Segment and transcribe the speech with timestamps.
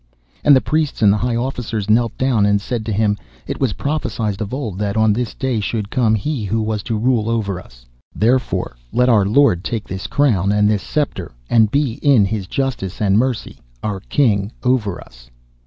[0.43, 3.73] And the priests and the high officers knelt down and said to him, 'It was
[3.73, 7.59] prophesied of old that on this day should come he who was to rule over
[7.61, 7.85] us.
[8.15, 12.99] Therefore, let our lord take this crown and this sceptre, and be in his justice
[12.99, 15.29] and mercy our King over us.